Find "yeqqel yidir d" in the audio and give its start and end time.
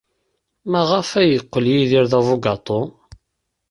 1.31-2.13